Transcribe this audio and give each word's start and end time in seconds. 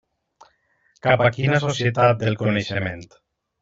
Cap 1.09 1.23
a 1.27 1.29
quina 1.37 1.61
societat 1.69 2.21
del 2.25 2.43
coneixement. 2.45 3.11